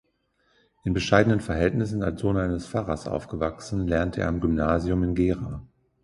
[0.83, 5.61] In bescheidenen Verhältnissen als Sohn eines Pfarrers aufgewachsen, lernte er am Gymnasium in Gera.